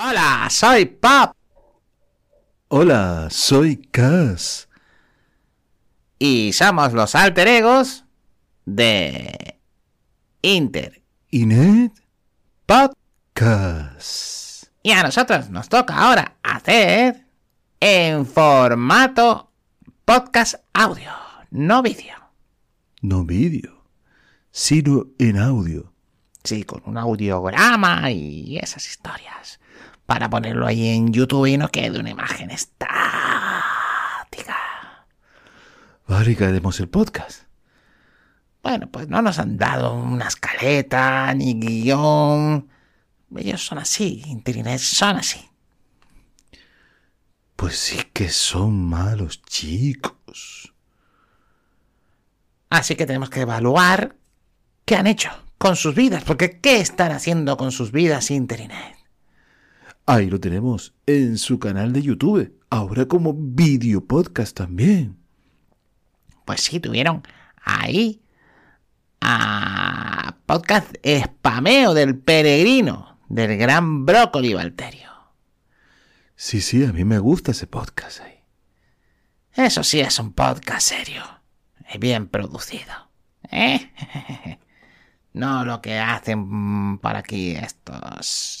Hola, 0.00 0.46
soy 0.48 0.84
Pop. 0.84 1.32
Hola, 2.68 3.26
soy 3.32 3.78
Cass. 3.78 4.68
Y 6.20 6.52
somos 6.52 6.92
los 6.92 7.16
alter 7.16 7.48
egos 7.48 8.04
de 8.64 9.58
Inter. 10.40 11.02
Inet 11.30 11.90
Podcast. 12.64 14.68
Y 14.84 14.92
a 14.92 15.02
nosotros 15.02 15.50
nos 15.50 15.68
toca 15.68 15.96
ahora 15.96 16.36
hacer 16.44 17.26
en 17.80 18.24
formato 18.24 19.50
podcast 20.04 20.62
audio, 20.74 21.10
no 21.50 21.82
vídeo. 21.82 22.14
No 23.02 23.24
vídeo, 23.24 23.84
sino 24.52 25.06
en 25.18 25.38
audio. 25.38 25.92
Sí, 26.44 26.62
con 26.62 26.82
un 26.86 26.98
audiograma 26.98 28.12
y 28.12 28.58
esas 28.58 28.86
historias. 28.86 29.58
Para 30.08 30.30
ponerlo 30.30 30.66
ahí 30.66 30.88
en 30.88 31.12
YouTube 31.12 31.44
y 31.44 31.58
no 31.58 31.68
quede 31.68 32.00
una 32.00 32.08
imagen 32.08 32.50
estática. 32.50 32.96
Vale, 36.06 36.34
que 36.34 36.46
haremos 36.46 36.80
el 36.80 36.88
podcast. 36.88 37.42
Bueno, 38.62 38.88
pues 38.90 39.06
no 39.08 39.20
nos 39.20 39.38
han 39.38 39.58
dado 39.58 39.92
una 39.92 40.28
escaleta 40.28 41.34
ni 41.34 41.60
guion. 41.60 42.70
Ellos 43.36 43.66
son 43.66 43.76
así, 43.76 44.22
Internet 44.28 44.78
son 44.78 45.16
así. 45.16 45.46
Pues 47.54 47.78
sí 47.78 47.98
que 48.14 48.30
son 48.30 48.88
malos 48.88 49.42
chicos. 49.42 50.72
Así 52.70 52.96
que 52.96 53.04
tenemos 53.04 53.28
que 53.28 53.42
evaluar 53.42 54.16
qué 54.86 54.96
han 54.96 55.06
hecho 55.06 55.28
con 55.58 55.76
sus 55.76 55.94
vidas, 55.94 56.24
porque 56.24 56.60
¿qué 56.60 56.80
están 56.80 57.12
haciendo 57.12 57.58
con 57.58 57.72
sus 57.72 57.92
vidas 57.92 58.30
Internet? 58.30 58.97
Ahí 60.10 60.30
lo 60.30 60.40
tenemos, 60.40 60.94
en 61.04 61.36
su 61.36 61.58
canal 61.58 61.92
de 61.92 62.00
YouTube. 62.00 62.58
Ahora 62.70 63.04
como 63.04 63.34
video 63.36 64.02
podcast 64.02 64.56
también. 64.56 65.18
Pues 66.46 66.62
sí, 66.62 66.80
tuvieron 66.80 67.22
ahí 67.62 68.22
a 69.20 70.34
podcast 70.46 70.96
spameo 71.04 71.92
del 71.92 72.16
peregrino, 72.16 73.18
del 73.28 73.58
gran 73.58 74.06
brócoli 74.06 74.54
Valterio. 74.54 75.10
Sí, 76.36 76.62
sí, 76.62 76.86
a 76.86 76.92
mí 76.94 77.04
me 77.04 77.18
gusta 77.18 77.50
ese 77.50 77.66
podcast 77.66 78.22
ahí. 78.22 78.40
Eso 79.52 79.84
sí 79.84 80.00
es 80.00 80.18
un 80.18 80.32
podcast 80.32 80.88
serio 80.88 81.22
y 81.92 81.98
bien 81.98 82.28
producido. 82.28 83.10
¿eh? 83.50 83.90
No 85.34 85.64
lo 85.64 85.80
que 85.80 85.98
hacen 85.98 86.98
por 86.98 87.14
aquí 87.14 87.50
estos 87.50 88.57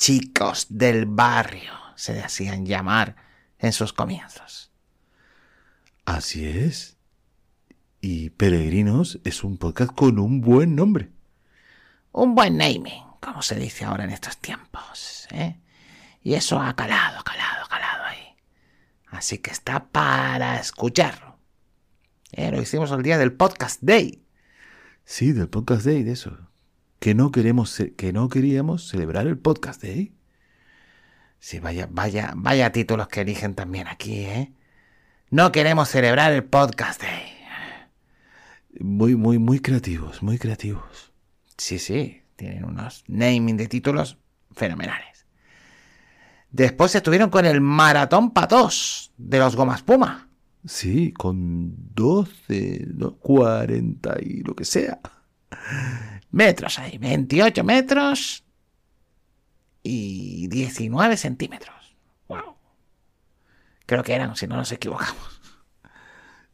chicos 0.00 0.66
del 0.70 1.04
barrio, 1.04 1.74
se 1.94 2.22
hacían 2.22 2.64
llamar 2.64 3.16
en 3.58 3.74
sus 3.74 3.92
comienzos. 3.92 4.72
Así 6.06 6.46
es. 6.48 6.96
Y 8.00 8.30
Peregrinos 8.30 9.20
es 9.24 9.44
un 9.44 9.58
podcast 9.58 9.92
con 9.94 10.18
un 10.18 10.40
buen 10.40 10.74
nombre. 10.74 11.10
Un 12.12 12.34
buen 12.34 12.56
naming, 12.56 13.04
como 13.20 13.42
se 13.42 13.56
dice 13.56 13.84
ahora 13.84 14.04
en 14.04 14.10
estos 14.10 14.38
tiempos. 14.38 15.28
¿eh? 15.32 15.60
Y 16.22 16.32
eso 16.32 16.58
ha 16.58 16.74
calado, 16.74 17.22
calado, 17.22 17.68
calado 17.68 18.04
ahí. 18.04 18.36
Así 19.08 19.36
que 19.36 19.50
está 19.50 19.84
para 19.84 20.58
escucharlo. 20.58 21.36
¿Eh? 22.32 22.50
Lo 22.50 22.62
hicimos 22.62 22.90
el 22.90 23.02
día 23.02 23.18
del 23.18 23.34
Podcast 23.34 23.82
Day. 23.82 24.24
Sí, 25.04 25.32
del 25.32 25.50
podcast 25.50 25.84
day, 25.84 26.04
de 26.04 26.12
eso. 26.12 26.49
Que 27.00 27.14
no 27.14 27.32
queremos, 27.32 27.82
que 27.96 28.12
no 28.12 28.28
queríamos 28.28 28.88
celebrar 28.88 29.26
el 29.26 29.38
podcast 29.38 29.82
day. 29.82 30.14
Sí, 31.40 31.58
vaya, 31.58 31.88
vaya, 31.90 32.34
vaya 32.36 32.70
títulos 32.70 33.08
que 33.08 33.22
eligen 33.22 33.54
también 33.54 33.88
aquí, 33.88 34.20
¿eh? 34.20 34.52
No 35.30 35.52
queremos 35.52 35.88
celebrar 35.88 36.32
el 36.32 36.42
Podcast 36.42 37.00
Day. 37.00 37.32
Muy, 38.80 39.14
muy, 39.14 39.38
muy 39.38 39.60
creativos, 39.60 40.24
muy 40.24 40.38
creativos. 40.38 41.12
Sí, 41.56 41.78
sí, 41.78 42.22
tienen 42.34 42.64
unos 42.64 43.04
naming 43.06 43.56
de 43.56 43.68
títulos 43.68 44.18
fenomenales. 44.50 45.24
Después 46.50 46.96
estuvieron 46.96 47.30
con 47.30 47.46
el 47.46 47.60
Maratón 47.60 48.32
Patos 48.32 49.12
de 49.16 49.38
los 49.38 49.54
Gomas 49.54 49.82
Puma. 49.82 50.28
Sí, 50.66 51.12
con 51.12 51.74
12, 51.94 52.88
no, 52.94 53.14
40 53.14 54.16
y 54.20 54.42
lo 54.42 54.56
que 54.56 54.64
sea. 54.64 54.98
Metros 56.30 56.78
ahí, 56.78 56.98
28 56.98 57.64
metros 57.64 58.44
y 59.82 60.48
19 60.48 61.16
centímetros. 61.16 61.96
Wow. 62.28 62.56
Creo 63.86 64.02
que 64.02 64.14
eran, 64.14 64.36
si 64.36 64.46
no 64.46 64.56
nos 64.56 64.70
equivocamos. 64.72 65.40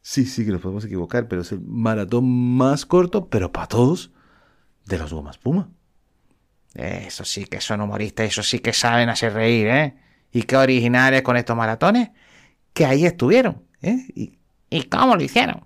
Sí, 0.01 0.25
sí, 0.25 0.45
que 0.45 0.51
nos 0.51 0.61
podemos 0.61 0.85
equivocar, 0.85 1.27
pero 1.27 1.41
es 1.41 1.51
el 1.51 1.59
maratón 1.59 2.55
más 2.55 2.85
corto, 2.85 3.27
pero 3.27 3.51
para 3.51 3.67
todos, 3.67 4.11
de 4.85 4.97
los 4.97 5.11
Gomas 5.11 5.37
Puma. 5.37 5.69
Eso 6.73 7.25
sí 7.25 7.43
que 7.45 7.59
son 7.59 7.81
humoristas, 7.81 8.27
eso 8.27 8.41
sí 8.41 8.59
que 8.59 8.71
saben 8.71 9.09
hacer 9.09 9.33
reír, 9.33 9.67
¿eh? 9.67 9.97
Y 10.31 10.43
qué 10.43 10.55
originales 10.55 11.23
con 11.23 11.35
estos 11.35 11.57
maratones, 11.57 12.11
que 12.73 12.85
ahí 12.85 13.05
estuvieron, 13.05 13.63
¿eh? 13.81 14.05
Y, 14.15 14.39
y 14.69 14.83
cómo 14.83 15.15
lo 15.15 15.23
hicieron, 15.23 15.65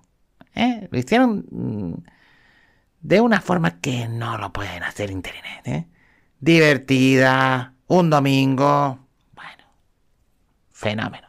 ¿eh? 0.55 0.87
Lo 0.89 0.97
hicieron 0.97 1.45
mm, 1.51 1.93
de 3.01 3.21
una 3.21 3.41
forma 3.41 3.79
que 3.79 4.07
no 4.07 4.37
lo 4.37 4.53
pueden 4.53 4.83
hacer 4.83 5.11
internet, 5.11 5.61
¿eh? 5.65 5.87
Divertida, 6.39 7.75
un 7.87 8.09
domingo, 8.09 9.07
bueno, 9.33 9.63
fenómeno, 10.71 11.27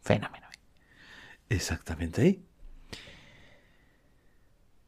fenómeno. 0.00 0.46
Exactamente 1.48 2.22
ahí. 2.22 2.44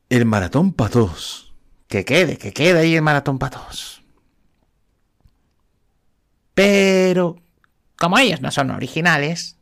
El 0.09 0.25
maratón 0.25 0.73
para 0.73 0.91
todos. 0.91 1.55
Que 1.89 2.05
quede, 2.05 2.37
que 2.37 2.53
quede 2.53 2.81
ahí 2.81 2.97
el 2.97 3.03
maratón 3.03 3.39
para 3.39 3.59
todos. 3.59 4.03
Pero, 6.55 7.37
como 7.97 8.19
ellos 8.19 8.41
no 8.41 8.51
son 8.51 8.71
originales, 8.71 9.59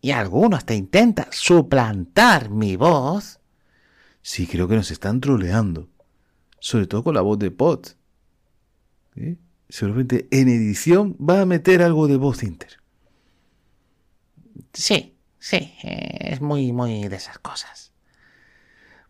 y 0.00 0.10
algunos 0.10 0.64
te 0.64 0.74
intentan 0.74 1.26
suplantar 1.30 2.50
mi 2.50 2.76
voz, 2.76 3.40
Sí, 4.24 4.46
creo 4.46 4.66
que 4.66 4.74
nos 4.74 4.90
están 4.90 5.20
troleando. 5.20 5.90
Sobre 6.58 6.86
todo 6.86 7.04
con 7.04 7.14
la 7.14 7.20
voz 7.20 7.38
de 7.38 7.50
Pot. 7.50 7.94
Seguramente 9.68 10.28
en 10.30 10.48
edición 10.48 11.14
va 11.18 11.42
a 11.42 11.44
meter 11.44 11.82
algo 11.82 12.08
de 12.08 12.16
voz 12.16 12.42
Inter. 12.42 12.80
sí, 14.72 15.14
sí, 15.38 15.74
eh, 15.82 16.30
es 16.32 16.40
muy, 16.40 16.72
muy 16.72 17.06
de 17.06 17.16
esas 17.16 17.38
cosas. 17.38 17.92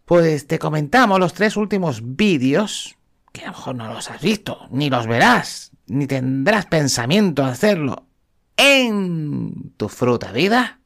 Pues 0.05 0.49
te 0.49 0.59
comentamos 0.59 1.21
los 1.21 1.33
tres 1.33 1.57
últimos 1.57 2.17
vídeos, 2.17 2.97
que 3.33 3.43
a 3.43 3.47
lo 3.47 3.53
mejor 3.53 3.77
no 3.77 3.95
los 3.95 4.11
has 4.11 4.21
visto, 4.21 4.67
ni 4.73 4.91
los 4.91 5.07
verás, 5.07 5.71
ni 5.87 6.09
tendrás 6.09 6.67
pensamiento 6.67 7.45
de 7.45 7.53
hacerlo 7.53 8.09
en 8.57 9.75
tu 9.77 9.89
fruta 9.89 10.33
vida, 10.33 10.81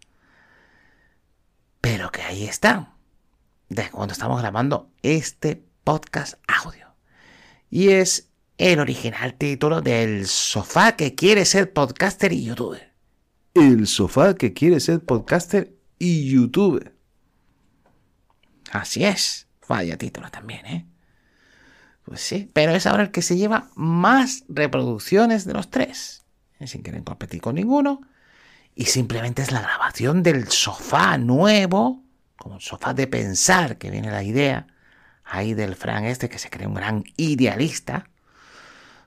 pero 1.81 2.13
que 2.13 2.21
ahí 2.23 2.45
están, 2.45 2.98
de 3.69 3.91
cuando 3.91 4.13
estamos 4.13 4.41
grabando 4.41 4.91
este 5.03 5.63
podcast 5.85 6.35
audio. 6.47 6.95
Y 7.71 7.91
es 7.91 8.31
el 8.57 8.81
original 8.81 9.35
título 9.35 9.81
del 9.81 10.27
sofá 10.27 10.97
que 10.97 11.15
quiere 11.15 11.45
ser 11.45 11.73
podcaster 11.73 12.33
y 12.33 12.45
youtuber. 12.45 12.93
El 13.55 13.87
sofá 13.87 14.35
que 14.35 14.53
quiere 14.53 14.81
ser 14.81 15.05
podcaster 15.05 15.75
y 15.99 16.31
youtuber. 16.31 16.95
Así 18.71 19.05
es. 19.05 19.49
Vaya 19.69 19.99
título 19.99 20.31
también, 20.31 20.67
¿eh? 20.67 20.87
Pues 22.05 22.21
sí, 22.21 22.51
pero 22.55 22.73
es 22.73 22.87
ahora 22.87 23.03
el 23.03 23.11
que 23.11 23.21
se 23.21 23.37
lleva 23.37 23.71
más 23.75 24.45
reproducciones 24.49 25.45
de 25.45 25.53
los 25.53 25.71
tres. 25.71 26.25
Sin 26.65 26.83
querer 26.83 27.05
competir 27.05 27.41
con 27.41 27.57
ninguno. 27.57 28.01
Y 28.75 28.87
simplemente 28.87 29.43
es 29.43 29.53
la 29.53 29.61
grabación 29.61 30.23
del 30.23 30.49
sofá 30.49 31.19
nuevo, 31.19 32.03
como 32.39 32.61
sofá 32.61 32.95
de 32.95 33.07
pensar, 33.07 33.77
que 33.77 33.91
viene 33.91 34.11
la 34.11 34.23
idea 34.23 34.67
ahí 35.25 35.53
del 35.55 35.77
Fran 35.77 36.05
este, 36.05 36.29
que 36.29 36.39
se 36.39 36.49
cree 36.49 36.67
un 36.67 36.75
gran 36.75 37.05
idealista. 37.17 38.09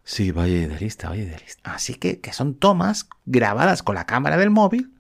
Sí, 0.03 0.31
vaya 0.31 0.57
idealista, 0.57 1.09
vaya 1.09 1.23
idealista. 1.23 1.73
Así 1.73 1.95
que, 1.95 2.19
que 2.19 2.33
son 2.33 2.55
tomas 2.55 3.07
grabadas 3.25 3.81
con 3.81 3.95
la 3.95 4.05
cámara 4.05 4.37
del 4.37 4.49
móvil 4.49 4.93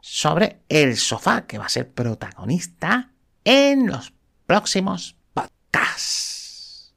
sobre 0.00 0.60
el 0.68 0.96
sofá 0.96 1.46
que 1.46 1.58
va 1.58 1.66
a 1.66 1.70
ser 1.70 1.90
protagonista 1.92 3.10
en 3.44 3.88
los 3.88 4.12
próximos 4.46 5.16
podcasts. 5.34 6.94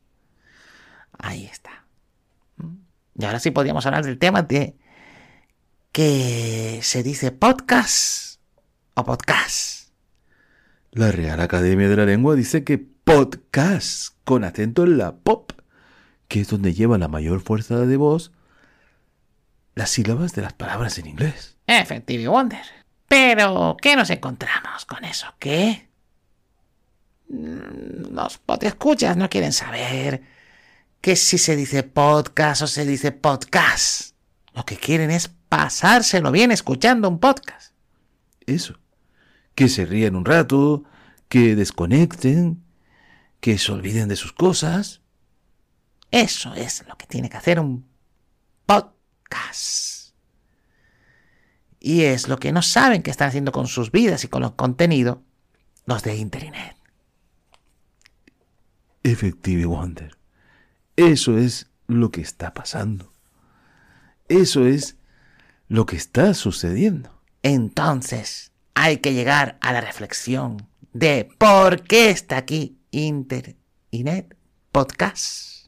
Ahí 1.18 1.46
está. 1.46 1.86
Y 3.18 3.26
ahora 3.26 3.40
sí 3.40 3.52
podríamos 3.52 3.86
hablar 3.86 4.06
del 4.06 4.18
tema 4.18 4.44
de 4.44 4.78
que 5.92 6.80
se 6.82 7.04
dice 7.04 7.32
podcast 7.32 8.40
o 8.94 9.04
podcast. 9.04 9.79
La 10.92 11.12
Real 11.12 11.40
Academia 11.40 11.88
de 11.88 11.96
la 11.96 12.06
Lengua 12.06 12.36
dice 12.36 12.64
que 12.64 12.78
podcast, 12.78 14.16
con 14.24 14.44
acento 14.44 14.84
en 14.84 14.98
la 14.98 15.16
pop, 15.16 15.52
que 16.28 16.42
es 16.42 16.50
donde 16.50 16.74
lleva 16.74 16.98
la 16.98 17.08
mayor 17.08 17.42
fuerza 17.42 17.78
de 17.86 17.98
voz 17.98 18.32
las 19.76 19.92
sílabas 19.92 20.34
de 20.34 20.42
las 20.42 20.54
palabras 20.54 20.98
en 20.98 21.08
inglés. 21.08 21.56
Effective 21.66 22.28
Wonder. 22.28 22.60
Pero, 23.08 23.78
¿qué 23.82 23.96
nos 23.96 24.10
encontramos 24.10 24.86
con 24.86 25.06
eso? 25.06 25.28
¿Qué? 25.40 25.90
Mm, 27.30 28.14
Los 28.14 28.42
escuchas 28.62 29.16
no 29.16 29.30
quieren 29.30 29.54
saber 29.54 30.22
que 31.02 31.16
si 31.16 31.38
se 31.38 31.56
dice 31.56 31.84
podcast 31.84 32.64
o 32.64 32.68
se 32.68 32.86
dice 32.86 33.12
podcast. 33.12 34.16
Lo 34.54 34.66
que 34.66 34.76
quieren 34.76 35.12
es 35.12 35.30
pasárselo 35.30 36.32
bien 36.32 36.52
escuchando 36.52 37.08
un 37.08 37.20
podcast. 37.20 37.74
Eso. 38.46 38.78
Que 39.60 39.68
se 39.68 39.86
rían 39.86 40.16
un 40.16 40.24
rato, 40.24 40.86
que 41.28 41.54
desconecten, 41.54 42.64
que 43.42 43.58
se 43.58 43.74
olviden 43.74 44.08
de 44.08 44.16
sus 44.16 44.32
cosas. 44.32 45.02
Eso 46.12 46.54
es 46.54 46.86
lo 46.88 46.96
que 46.96 47.06
tiene 47.08 47.30
que 47.30 47.36
hacer 47.36 47.60
un 47.60 47.86
podcast. 48.66 50.14
Y 51.78 52.04
es 52.04 52.30
lo 52.30 52.38
que 52.38 52.54
no 52.54 52.62
saben 52.62 53.04
que 53.04 53.12
están 53.12 53.28
haciendo 53.28 53.52
con 53.52 53.68
sus 53.68 53.92
vidas 53.92 54.24
y 54.24 54.30
con 54.30 54.46
el 54.46 54.56
contenido 54.56 55.24
los 55.86 56.04
de 56.04 56.16
Internet. 56.16 56.78
Effective 59.04 59.66
Wonder. 59.66 60.18
Eso 60.96 61.38
es 61.38 61.68
lo 61.86 62.12
que 62.12 62.22
está 62.22 62.54
pasando. 62.54 63.12
Eso 64.30 64.66
es 64.66 64.96
lo 65.68 65.86
que 65.86 65.98
está 65.98 66.34
sucediendo. 66.34 67.22
Entonces, 67.44 68.54
hay 68.74 68.98
que 68.98 69.14
llegar 69.14 69.58
a 69.62 69.74
la 69.74 69.82
reflexión 69.82 70.68
de 70.94 71.30
por 71.38 71.84
qué 71.84 72.10
está 72.10 72.38
aquí 72.38 72.78
Internet 72.92 74.36
Podcast. 74.72 75.68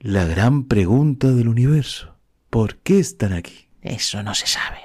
La 0.00 0.24
gran 0.24 0.64
pregunta 0.64 1.28
del 1.30 1.48
universo. 1.48 2.16
¿Por 2.50 2.76
qué 2.78 2.98
están 2.98 3.32
aquí? 3.32 3.68
Eso 3.80 4.22
no 4.22 4.34
se 4.34 4.46
sabe. 4.46 4.78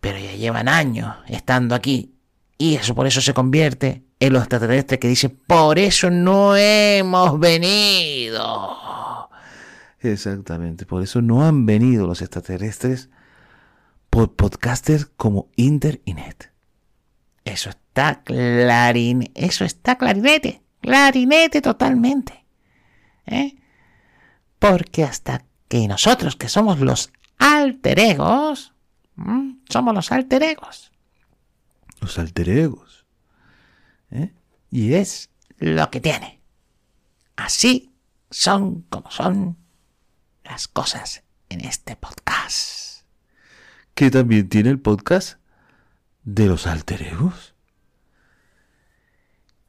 Pero 0.00 0.18
ya 0.18 0.34
llevan 0.34 0.68
años 0.68 1.14
estando 1.28 1.74
aquí. 1.74 2.14
Y 2.58 2.74
eso 2.74 2.94
por 2.94 3.06
eso 3.06 3.20
se 3.20 3.34
convierte 3.34 4.04
en 4.20 4.32
los 4.32 4.42
extraterrestres 4.42 4.98
que 4.98 5.08
dicen, 5.08 5.38
por 5.46 5.78
eso 5.78 6.10
no 6.10 6.56
hemos 6.56 7.38
venido. 7.38 8.76
Exactamente. 10.00 10.86
Por 10.86 11.02
eso 11.02 11.22
no 11.22 11.46
han 11.46 11.66
venido 11.66 12.06
los 12.06 12.20
extraterrestres 12.20 13.10
por 14.10 14.34
podcasters 14.34 15.06
como 15.16 15.48
Internet. 15.56 16.52
Eso 17.44 17.70
está 17.70 18.22
clarín, 18.22 19.30
eso 19.34 19.64
está 19.64 19.96
clarinete, 19.96 20.62
clarinete 20.80 21.60
totalmente. 21.62 22.44
¿Eh? 23.26 23.56
Porque 24.58 25.04
hasta 25.04 25.44
que 25.68 25.86
nosotros, 25.86 26.36
que 26.36 26.48
somos 26.48 26.80
los 26.80 27.12
alter 27.38 28.00
egos, 28.00 28.74
¿m? 29.16 29.58
somos 29.68 29.94
los 29.94 30.10
alter 30.12 30.42
egos, 30.42 30.92
Los 32.00 32.18
alter 32.18 32.48
egos. 32.48 33.06
¿Eh? 34.10 34.32
y 34.70 34.94
es 34.94 35.30
lo 35.58 35.90
que 35.90 36.00
tiene. 36.00 36.40
Así 37.36 37.92
son 38.30 38.82
como 38.82 39.10
son 39.10 39.56
las 40.44 40.68
cosas 40.68 41.22
en 41.48 41.60
este 41.60 41.96
podcast. 41.96 42.87
Que 43.98 44.12
también 44.12 44.48
tiene 44.48 44.70
el 44.70 44.78
podcast 44.78 45.40
de 46.22 46.46
los 46.46 46.68
alter 46.68 47.02
egos. 47.02 47.56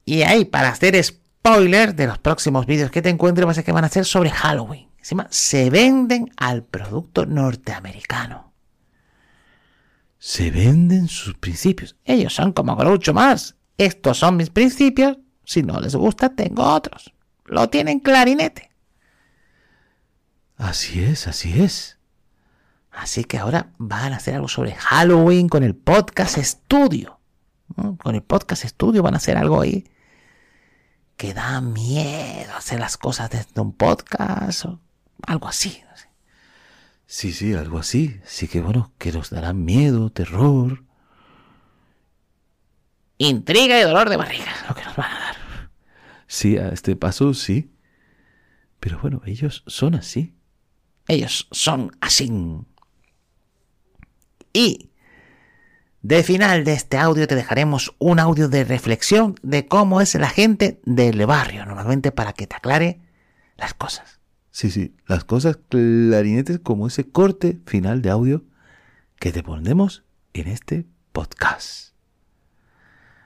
Y 0.05 0.21
ahí, 0.21 0.45
para 0.45 0.69
hacer 0.69 1.03
spoiler 1.03 1.95
de 1.95 2.05
los 2.05 2.19
próximos 2.19 2.67
vídeos 2.67 2.91
que 2.91 3.01
te 3.01 3.09
encuentres, 3.09 3.47
vas 3.47 3.57
a 3.57 3.63
que 3.63 3.71
van 3.71 3.85
a 3.85 3.89
ser 3.89 4.05
sobre 4.05 4.29
Halloween. 4.29 4.87
Encima, 4.99 5.25
se 5.31 5.71
venden 5.71 6.31
al 6.37 6.63
producto 6.63 7.25
norteamericano. 7.25 8.53
Se 10.19 10.51
venden 10.51 11.07
sus 11.07 11.33
principios. 11.33 11.95
Ellos 12.05 12.31
son 12.31 12.53
como 12.53 12.75
Groucho 12.75 13.15
más. 13.15 13.55
Estos 13.79 14.19
son 14.19 14.37
mis 14.37 14.51
principios. 14.51 15.17
Si 15.43 15.63
no 15.63 15.79
les 15.79 15.95
gusta, 15.95 16.35
tengo 16.35 16.71
otros. 16.71 17.11
Lo 17.45 17.67
tienen 17.71 17.99
clarinete. 17.99 18.69
Así 20.55 21.03
es, 21.03 21.25
así 21.25 21.63
es. 21.63 21.98
Así 22.91 23.23
que 23.23 23.37
ahora 23.37 23.71
van 23.77 24.13
a 24.13 24.17
hacer 24.17 24.35
algo 24.35 24.47
sobre 24.47 24.75
Halloween 24.75 25.47
con 25.47 25.63
el 25.63 25.75
podcast 25.75 26.37
estudio. 26.37 27.19
¿no? 27.75 27.97
Con 27.97 28.15
el 28.15 28.23
podcast 28.23 28.65
estudio 28.65 29.03
van 29.03 29.13
a 29.13 29.17
hacer 29.17 29.37
algo 29.37 29.61
ahí 29.61 29.85
que 31.19 31.33
da 31.33 31.59
miedo 31.59 32.55
hacer 32.55 32.79
las 32.79 32.95
cosas 32.97 33.29
desde 33.29 33.59
un 33.59 33.73
podcast 33.73 34.63
o 34.63 34.79
algo 35.27 35.49
así. 35.49 35.83
no 35.89 35.97
sé. 35.97 36.07
Sí, 37.05 37.33
sí, 37.33 37.53
algo 37.53 37.77
así. 37.77 38.21
Sí 38.23 38.47
que 38.47 38.61
bueno, 38.61 38.93
que 38.97 39.11
nos 39.11 39.29
darán 39.29 39.65
miedo, 39.65 40.09
terror. 40.11 40.85
Intriga 43.17 43.77
y 43.77 43.83
dolor 43.83 44.09
de 44.09 44.15
barriga, 44.15 44.49
lo 44.69 44.75
que 44.75 44.85
nos 44.85 44.95
van 44.95 45.11
a 45.11 45.19
dar. 45.19 45.35
Sí, 46.27 46.57
a 46.57 46.69
este 46.69 46.95
paso 46.95 47.33
sí. 47.33 47.73
Pero 48.79 48.99
bueno, 48.99 49.21
ellos 49.25 49.63
son 49.67 49.95
así. 49.95 50.33
Ellos 51.09 51.49
son 51.51 51.91
así. 51.99 52.31
Y 54.53 54.89
de 56.01 56.23
final 56.23 56.63
de 56.63 56.73
este 56.73 56.97
audio 56.97 57.27
te 57.27 57.35
dejaremos 57.35 57.95
un 57.99 58.19
audio 58.19 58.47
de 58.47 58.63
reflexión 58.63 59.35
de 59.41 59.67
cómo 59.67 60.01
es 60.01 60.15
la 60.15 60.29
gente 60.29 60.79
del 60.85 61.25
barrio, 61.25 61.65
normalmente 61.65 62.11
para 62.11 62.33
que 62.33 62.47
te 62.47 62.55
aclare 62.55 63.01
las 63.57 63.73
cosas. 63.73 64.19
Sí, 64.51 64.71
sí, 64.71 64.95
las 65.07 65.23
cosas 65.23 65.57
clarinetes 65.69 66.59
como 66.59 66.87
ese 66.87 67.09
corte 67.09 67.59
final 67.65 68.01
de 68.01 68.09
audio 68.09 68.43
que 69.19 69.31
te 69.31 69.43
pondremos 69.43 70.03
en 70.33 70.47
este 70.47 70.85
podcast. 71.11 71.93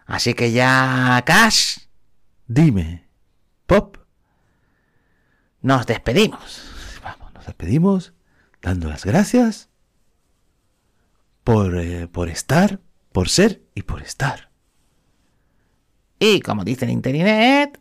Así 0.05 0.33
que 0.33 0.51
ya, 0.51 1.23
Cash, 1.25 1.77
Dime, 2.47 3.07
Pop, 3.65 3.97
nos 5.61 5.85
despedimos. 5.85 6.99
vamos, 7.01 7.33
nos 7.33 7.45
despedimos 7.45 8.13
dando 8.61 8.89
las 8.89 9.05
gracias 9.05 9.69
por, 11.43 11.77
eh, 11.77 12.07
por 12.07 12.29
estar, 12.29 12.79
por 13.11 13.29
ser 13.29 13.61
y 13.75 13.83
por 13.83 14.01
estar. 14.01 14.49
Y 16.19 16.39
como 16.41 16.63
dice 16.63 16.85
en 16.85 16.91
internet, 16.91 17.79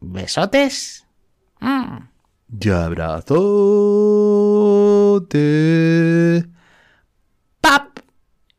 besotes. 0.00 1.06
Mm. 1.60 1.98
Y 2.60 2.70
abrazote. 2.70 3.36
Pap, 7.60 7.98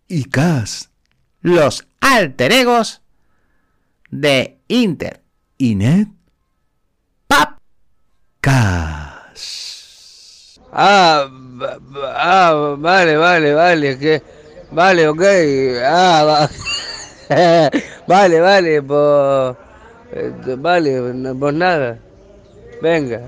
Y 0.07 0.25
cas. 0.25 0.89
los 1.41 1.87
alter 1.99 2.51
egos 2.51 3.01
de 4.09 4.59
Inter. 4.67 5.23
Inet. 5.57 6.09
Pap. 7.27 7.57
Cas. 8.41 9.39
Ah, 10.71 11.27
ah, 12.15 12.75
vale, 12.77 13.17
vale, 13.17 13.53
vale, 13.53 13.97
que 13.97 14.21
vale, 14.71 15.07
ok, 15.07 15.21
ah, 15.85 16.23
va- 16.25 16.49
vale, 18.07 18.39
vale, 18.41 18.81
pues, 18.81 19.55
eh, 20.11 20.55
vale, 20.57 21.33
pues 21.39 21.53
nada, 21.53 21.97
venga. 22.81 23.21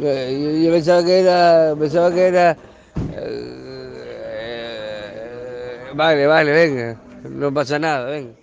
Eh, 0.00 0.62
Yo, 0.64 0.72
pensaba 0.72 1.04
que 1.04 1.20
era, 1.20 1.74
pensaba 1.78 2.10
que 2.12 2.26
era, 2.28 2.56
eh, 3.14 3.52
vale, 5.94 6.26
vale, 6.26 6.52
venga, 6.52 6.96
no 7.24 7.52
pasa 7.52 7.78
nada, 7.78 8.06
venga. 8.10 8.41